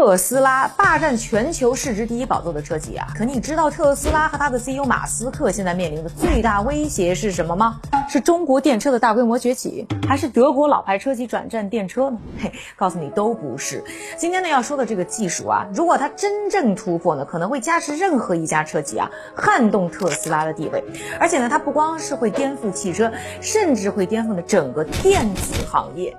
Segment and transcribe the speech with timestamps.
[0.00, 7.80] 特斯拉霸占全球市值第一宝座的车企啊，可你知道特斯拉和它的 CEO 马斯克现在面临的最大威胁是什么吗？
[8.08, 12.16] 是中国电车的大规模崛起，还是德国老牌车企转战电车呢？
[12.38, 13.82] 嘿，告诉你都不是。
[14.16, 20.82] 今天呢要说的这个技术啊，如果它真正突破呢，可能会加持任何一家车企啊，撼动特斯拉的地位。
[21.18, 23.10] 而且呢，它不光是会颠覆汽车，
[23.40, 26.16] 甚至会颠覆呢整个电子行业。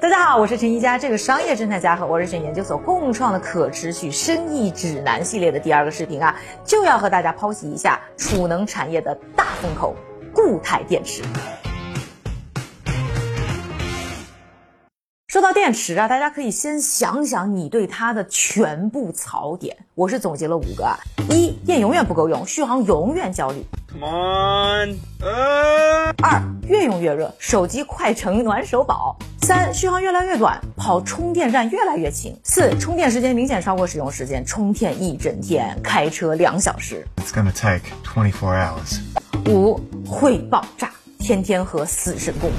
[0.00, 3.21] 大家好，我是陈一佳，这个商业侦探家和沃瑞逊研究所共创。
[3.22, 9.94] 创的可持续生意指南系列的第二个视频啊，就要和大家剖析一下储能产业的大风口——
[10.34, 11.22] 固态电池。
[15.28, 19.76] 说到电池啊，大家可以先想想你对它的全部槽点。
[19.94, 20.98] 我是总结了五个：啊：
[21.30, 24.98] 一、电永远不够用，续航永远焦虑；Come on，
[26.20, 29.16] 二、越用越热，手机快成暖手宝。
[29.42, 32.32] 三续航越来越短，跑充电站越来越勤。
[32.44, 37.04] 四充电时间明显超过使用时间，充电一整天，开车两小时。
[37.16, 39.00] It's gonna take twenty four hours。
[39.50, 42.52] 五会爆炸，天天和死神共舞。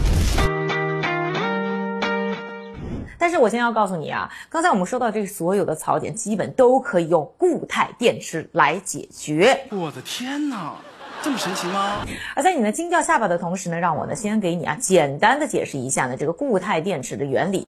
[3.18, 9.58] 但是我先要告诉你啊，刚才我们说到这所有的槽点，基本都可以用固态电池来解决。
[9.72, 10.76] 我的天哪！
[11.24, 12.06] 这么神奇吗？
[12.36, 17.66] 而在你呢惊掉下巴的同时呢，让我呢先给你啊简单的解释一下呢这个固态电池的原理。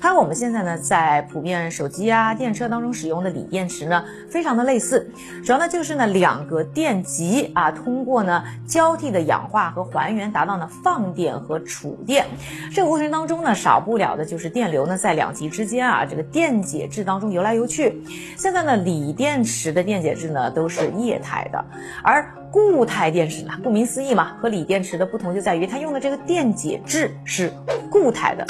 [0.00, 5.10] 它和我们现在呢在普遍手机啊、电车当中使用的锂电池呢，非常的类似，
[5.44, 12.26] 主要呢就是呢两个电极啊，通过呢交替的氧化和还原，达到呢放电和储电。
[12.72, 18.02] 这个过程当中呢，少不了的就是电流呢在两极之间啊，这个电解质当中游来游去。
[18.36, 21.64] 现在呢锂电池的电解质呢都是液态的，
[22.02, 27.52] 而固态电池呢，顾名思义嘛，和锂电池的不同就在于它用的这个电解质是
[27.90, 28.46] 固态的。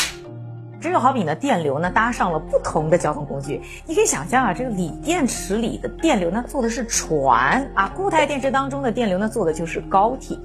[0.87, 10.39] 这就好比呢，电流呢搭上了不同的交通工具，你可以想象啊，这个锂电池里的电流呢坐的是船啊，固态电池当中的电流呢坐的就是高铁。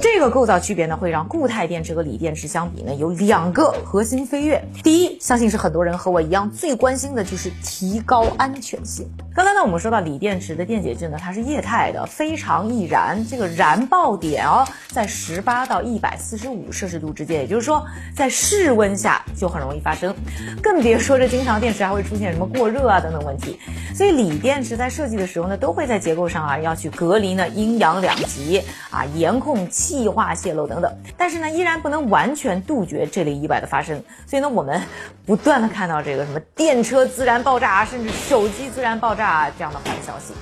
[0.00, 4.60] 这个构造区别呢，会让固态电池和锂电池相比呢，有两个核心飞跃。
[4.82, 9.08] 第一，相信是很多人和我一样最关心的，就是提高安全性。
[9.38, 20.12] 刚才呢，我们说到锂电池的电解质呢，它是液态的，非常易燃，这个燃爆点哦，在十八到一百四十五摄氏度之间，也就是说，在室温下就很容易发生，
[20.60, 23.60] 更别说这经常电池还会出现什么过热啊等等问题。
[23.94, 28.60] 所以锂电池在设计的时候呢，都会在结构上啊，要去隔离呢阴阳两极
[28.90, 30.92] 啊，严控气化泄漏等等。
[31.16, 34.02] 但是呢，依然不能完全杜绝这类意外的发生。
[34.26, 34.82] 所以呢，我们
[35.24, 39.27] 不断的看到这个什么电车自燃爆炸，甚至手机自燃爆炸。
[39.28, 40.32] 啊，这样的坏消息。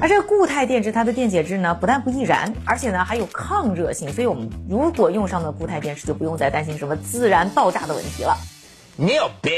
[0.00, 8.34] 而这个固态电池，它的电解质呢，不但不易燃，而且呢还有抗热性，所以我们如果用上了固态电池，就不用再担心什么自燃爆炸的问题了。
[8.96, 9.52] 你有病！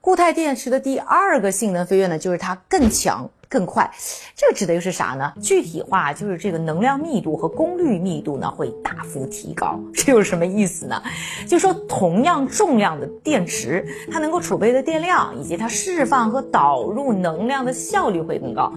[0.00, 3.30] 固态电池的第二个性能飞跃呢，就是它更强。
[3.56, 3.90] 更快，
[4.34, 5.32] 这指的又是啥呢？
[5.40, 9.80] 具体化就是这个能量密度和功率密度呢会大幅提高。
[9.94, 11.02] 这有什么意思呢？
[11.48, 18.70] 就说同样重量的电池，它能够储备的电量以及它释放和导入能量的效率会更高。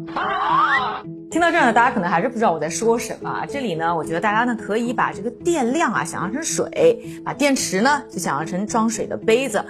[1.29, 3.45] 听到这儿呢，大家可能还是不知道我在说什么。
[3.50, 9.62] 这里呢，我觉得大家呢可以把这个电量啊想象成水，把电池呢就想象成装水的杯子。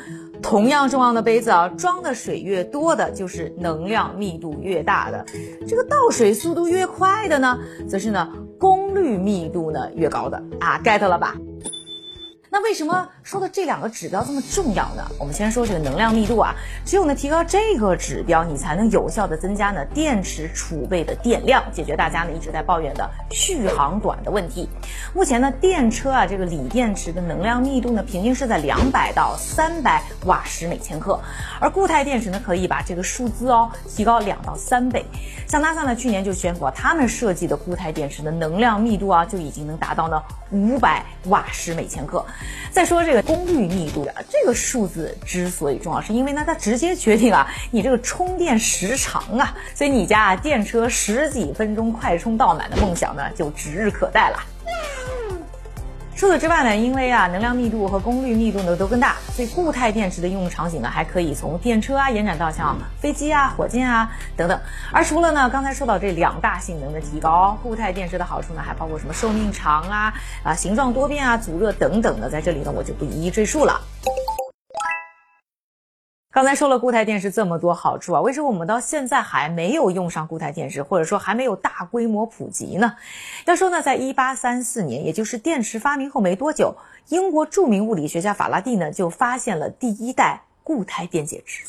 [0.42, 5.24] 同样重要的杯子啊，装的水越多的，就是能量密度越大的；
[5.68, 7.58] 这个倒水速度越快的呢，
[7.88, 8.28] 则是呢
[8.58, 11.36] 功率密度呢越高的啊，get 了吧？
[12.52, 15.06] 那为什么说的这两个指标这么重要呢？
[15.20, 16.52] 我们先说这个能量密度啊，
[16.84, 24.68] 只有呢提高这个指标，你才能有效的增加呢电池储备的电量，解决大家呢一直在抱怨的续航短的问题。
[25.14, 31.20] 目前呢电车啊这个锂电池的能量密度呢平均是在两百到三百瓦时每千克，
[31.62, 35.06] 而固态电池呢可以把这个数字哦提高两到三倍。
[35.48, 40.20] 像 NASA 呢去年就宣布啊，他们设计的固态电池的能量密度啊就已经能达到呢
[40.50, 42.26] 五百瓦时每千克。
[42.72, 54.40] 再说这个功率密度啊，这个数字之所以重要，是因为呢它直接决定啊 你这个充电时长啊，所以你家啊电车十几分钟快充到满的梦想呢就指日可待了。
[56.20, 64.60] 除此之外呢，因为啊能量密度和功率密度呢都更大，所以固态电池的应用场景呢还可以从电车啊延展到像飞机啊、火箭啊等等。
[64.92, 70.14] 而除了呢刚才说到这两大性能的提高，固态电池的好处呢还包括什么寿命长啊、
[70.44, 73.80] 啊形状多变啊、阻热等等的，在这里呢我就不一一赘述了。
[76.40, 82.96] 刚才说了固态电池这么多好处啊，为什么我们到现在还没有用上固态电池，或者说还没有大规模普及呢？
[83.44, 86.78] 要说呢，在一八三四年，也就是电池发明后没多久，
[87.10, 91.66] 英国著名物理学家法拉第呢就发现了第一代固态电解质。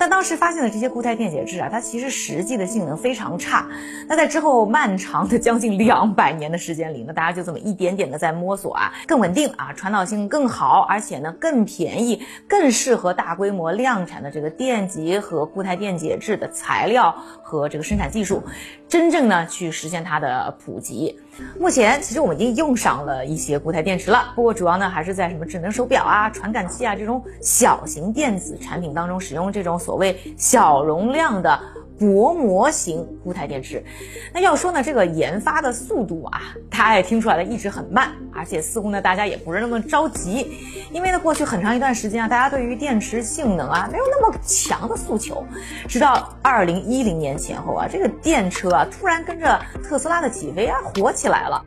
[0.00, 3.68] 但当时发现的这些固态电解质啊，它其实实际的性能非常差。
[4.08, 18.42] 那在之后漫长的将近两百年的时间里呢，大家就这么一点点的在摸索啊，更稳定啊，传导性更好，而且呢更便宜，更适合大规模量产的这个电极和固态电解质的材料和这个生产技术，
[18.88, 21.20] 真正呢去实现它的普及。
[21.58, 31.60] 目前其实我们已经用上了一些固态电池了，不过主要呢还是在什么智能手表啊、传感器啊这种小型电子产品当中使用这种所谓小容量的。
[32.00, 33.84] 薄膜型固态电池，
[34.32, 40.50] 那要说呢，这个研发的速度啊，大家也听出来了，一直很慢，而且似乎呢，大家也不是那么着急，
[40.90, 45.44] 因为呢，过去很长一段时间啊，大家对于电池性能啊，没有那么强的诉求，
[45.86, 51.62] 直到二零一零年前后啊，这个电车啊，突然跟着特斯拉的起飞啊，火起来了。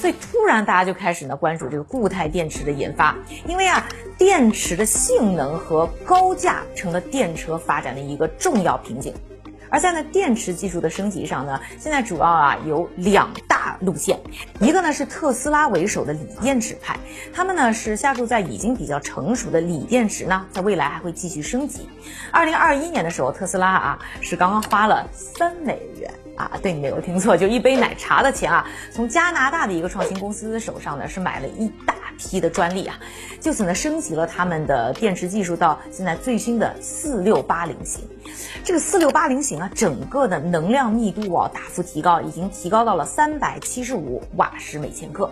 [0.00, 3.14] 所以突然大家就开始呢关注这个固态电池的研发，
[3.46, 3.86] 因为啊
[4.16, 9.12] 电池的性能和高价成了电车发展的一个重要瓶颈。
[9.70, 14.18] 而在呢电池技术的升级上呢，现在主要啊有两大路线，
[14.60, 16.98] 一个呢是特斯拉为首的锂电池派，
[17.32, 21.88] 他们呢是下注在已经比较成熟的锂电池呢，在未来还会继续升级。
[22.30, 26.10] 二零二一年的时候，特斯拉啊是刚刚花了三美元。
[26.36, 28.66] 啊，对你没有听错，就一杯奶茶的钱啊！
[28.90, 32.98] 从加拿大的一个创新公司手上呢，是买了一大批的专利啊，
[33.40, 38.02] 就此呢升级了他们的电池技术到现在最新的四六八零型。
[38.62, 45.30] 这个四六八零型啊，整个的能量密度啊大幅提高，已经提高到了三百七十五瓦时每千克。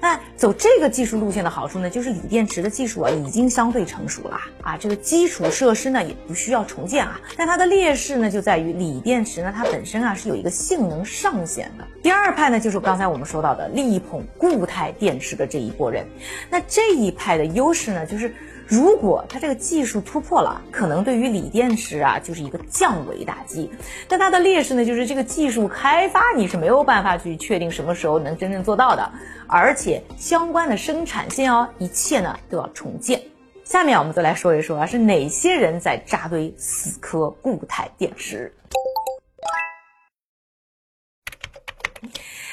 [0.00, 7.20] 那走这个技术路线的好处呢，就是锂电池的技术啊已经相对成熟了啊，这个基础设施呢也不需要重建啊。
[7.36, 11.84] 但它的劣势呢就在于锂电池呢它本身啊是有一个性能上限的。
[12.08, 16.06] 第二派呢就是刚才我们说到的力捧固态电池的这一波人，
[16.48, 18.34] 那这一派的优势呢就是。
[18.66, 23.70] 如果它这个技术突破了，可能对于锂电池啊就是一个降维打击。
[24.08, 29.10] 但它的劣势呢，就是这个技术开发你是没有办法去确定什么时候能真正做到的，
[29.46, 33.22] 而且相关的生产线哦，一切呢都要重建。
[33.64, 38.54] 下面我们再来说一说啊，是哪些人在扎堆死磕固态电池？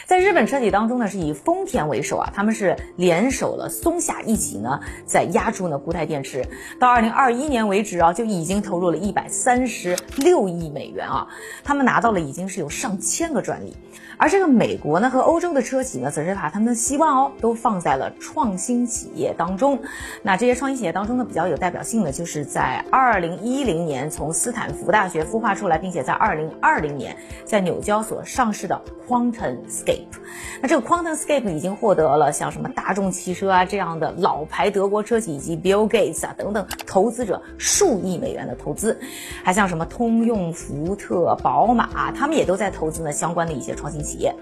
[0.06, 6.46] 在日本车企当中呢，是以丰田为首啊，他们是联手了松下一起呢，在压住呢固态电池。
[6.80, 11.28] 到二零二一年为止啊，就已经投入了一百三十六亿美元啊，
[11.64, 13.76] 他们拿到了已经是有上千个专利。
[14.18, 19.78] 而这个美国呢和欧洲的车企呢，则是把他们的希望哦都放在了创新企业当中。
[20.22, 30.20] 那这些创新企业当中呢，比较有代表性的，就是在二零一零年从斯坦福大学孵化出来，并且在二零二零年在纽交所上市的 Quantum Scape Scape。
[30.62, 38.98] 那这个 QuantumScape 已经获得了像什么大众汽车啊这样的老牌德国车企以及 Bill Gates 啊等等投资者数亿美元的投资，
[39.44, 43.96] 还像什么通用、福特、宝马，他们也都在投资呢相关的一些创新。
[44.06, 44.34] 企业，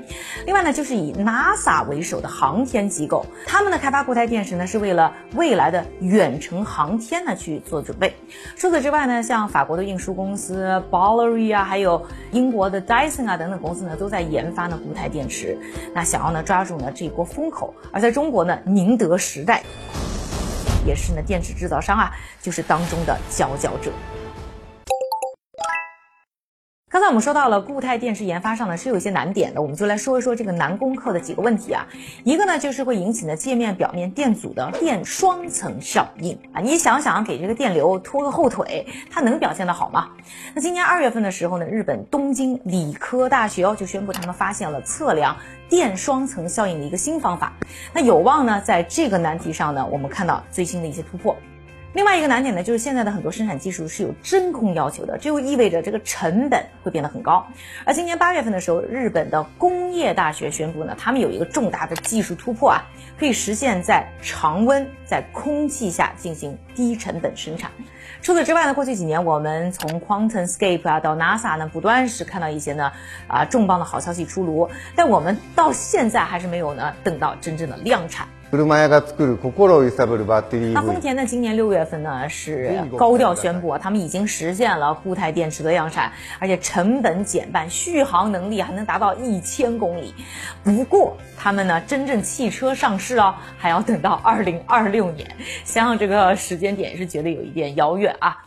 [0.46, 8.14] 另外呢，就是以 NASA 为首的航天机构，他们的开发固态电池呢，是为了未来的远程航天呢去做准备。
[8.58, 15.43] 除此之外呢，像法国的运输公司 Bolloré 啊，还有英国的 Dyson 啊等等公司呢，都在研发呢固态电池，
[15.94, 17.74] 那想要呢抓住呢这一波风口。
[17.92, 19.64] 而在中国呢，宁德时代
[20.86, 23.92] 也是呢电池制造商啊，就是当中的佼佼者。
[26.94, 31.88] 刚才我们说到了固态电池研发上呢是有一些难点的，我们就来说一说这个难攻克的几个问题啊。
[32.24, 36.62] 一个呢就是会引起呢界面表面电阻的电双层效应啊。
[36.62, 40.08] 你想想给这个电流拖个后腿，它能表现的好吗？
[40.54, 45.36] 那今年二月份的时候呢，日本东京理科大学哦就宣布他们发现了测量
[45.68, 47.54] 电双层效应的一个新方法，
[47.92, 51.36] 那有望呢在这个难题上呢我们看到最新的一些突破。
[51.94, 57.46] 另外一个难点呢，就是现在的很多生产技术是有真空要求的，这就意味着这个成本会变得很高。
[57.86, 62.82] 而今年八月份的时候，日本的工业大学宣布呢，他们有一个重大的技术突破啊，
[63.20, 67.70] 可以实现在常温在空气下进行低成本生产。
[68.24, 72.92] 除此之外呢，过去几年我们从 QuantumScape 啊到 NASA 呢，不断是看到一些呢
[73.28, 78.28] 啊重磅的好消息出炉，但我们到现在还是没有呢等到真正的量产。
[78.53, 90.15] 車屋が作る心を揺さぶるバッテリー那丰 EV 田呢，今年六月份呢是高调宣布啊，他们已经实现了固态电池的量产，而且成本减半，续航能力还能达到一千公里。
[90.65, 95.29] 不过他们呢，真正汽车上市哦，还要等到二零二六年，
[95.65, 98.45] 想想这个时间点是觉得有一点遥远啊。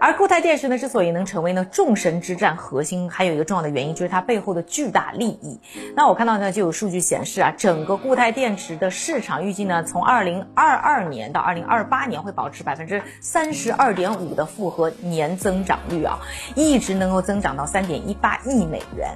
[0.00, 5.60] 而固态电池呢，之所以能成为呢众神之战核心，还有一个重要的原因就是它背后的巨大利益。
[5.94, 16.18] 那我看到呢，就有数据显示啊，整个固态电池的市场预计呢，从二零二二年到二零二八年会保持百分之三十二点五的复合年增长率啊，
[16.54, 19.10] 一直能够增长到三点一八亿美元。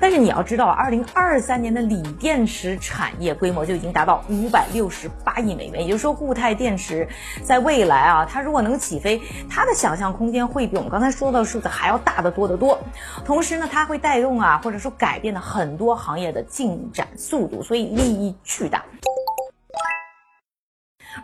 [0.00, 7.06] 但是你要知道，二零二三年的锂电池产业规模就已经达到五百六十八亿美元，也就是说，固态电池
[7.44, 12.78] 在未来啊，它如果能起飞，它的想象空空间会比我们刚才说的数字还要大得多得多。
[13.26, 18.82] 同时呢，它会带动啊，或者说改变了很多行业的进展速度，所以利益巨大。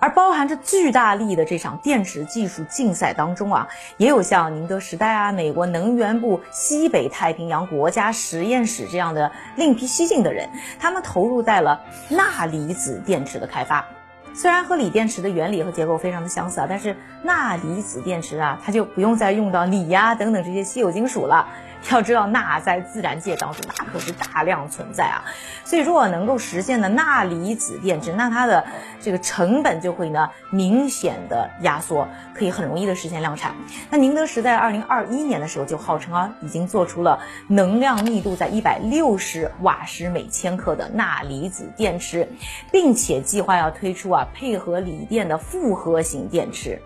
[0.01, 11.81] 而包含着巨大利益的这场电池技术竞赛当中啊，也有像宁德时代啊、美国能源部西北太平洋国家实验室这样的另辟蹊径的人，他们投入在了
[12.11, 13.87] 钠离子电池的开发。
[14.33, 21.47] 虽然和锂电池的原理和结构非常的相似啊，但是钠离子电池啊，它就不用再用到锂呀、等等这些稀有金属了。
[21.89, 25.25] 要知道，钠在自然界当中那可是大量存在啊，
[25.65, 28.65] 所以如果能够实现的钠离子电池，那它的
[29.01, 33.55] 这个成本就会呢明显的压缩，可以很容易的实现量产。
[33.91, 42.29] 那宁德时代二零二一年的时候就号称啊，已经做出了能量密度在一百六十瓦时每千克的钠离子电池，
[42.71, 46.81] 并且计划要推出啊配合锂电的复合型电池。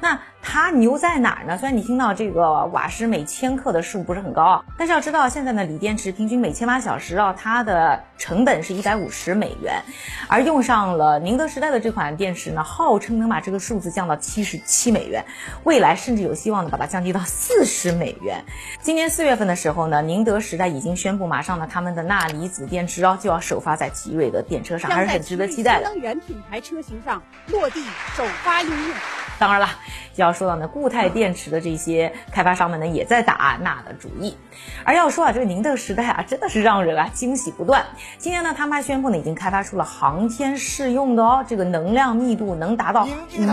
[0.00, 1.58] 那它牛在哪儿呢？
[1.58, 9.82] 虽然你听到这个瓦时每千克的数不是很高啊，但是要知道现在呢，锂电池平均每千瓦小时啊，它的成本是一百五十美元，
[10.28, 15.24] 而用上了宁德时代的这款电池呢，号称能把这个数字降到七十七美元，
[15.64, 18.42] 未来甚至有希望呢把它降低到四十美元。
[18.80, 25.86] 今年四月份的时候呢，宁德时代已经宣布，马上呢他们的钠离子电池啊就要首发在奇瑞的电车上，还是很值得期待的。
[25.86, 27.82] 新能源品牌车型上落地
[28.16, 28.94] 首发应用。
[29.38, 29.68] 当然了，
[30.14, 34.36] 就要说到呢，固态电池的这些开发商们呢，也在打那的主意。
[34.84, 37.84] 而要说啊，这个宁德时代啊，真的是让人啊惊喜不断。
[38.18, 43.06] 今天呢，他们还宣布呢，已经开发出了航天适用的哦，这个能量密度能达到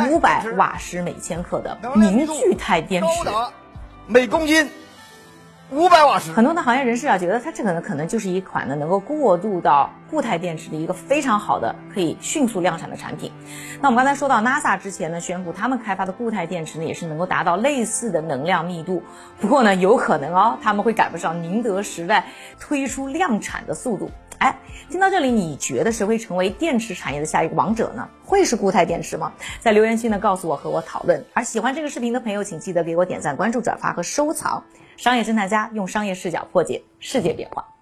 [0.09, 3.29] 五百瓦时每千克的凝聚态电池。
[4.07, 4.69] 每公斤
[5.73, 6.31] 五百瓦时。
[6.31, 13.31] 很多的行业人士啊，觉得它这个呢，可能就是一款呢能够过渡到固态电池的一个非常好的可以迅速量产的产品。
[13.81, 19.01] 那我们刚才说到，NASA 之前呢宣布他们开发的固态电池呢，也是能够达到类似的能量密度。
[19.41, 22.27] 不过呢，有可能哦，他们会赶不上宁德时代
[22.59, 24.11] 推出量产的速度。
[24.37, 24.55] 哎，
[24.91, 28.07] 听到这里，你觉得谁会成为电池产业的下一个王者呢？
[28.23, 29.31] 会是固态电池吗？
[29.59, 31.25] 在留言区呢告诉我和我讨论。
[31.33, 34.63] 而喜欢这个视频的朋友，请记得给我点赞、关注、转发和收藏。
[35.03, 37.72] 商业侦探家用商业视角破解世界变化。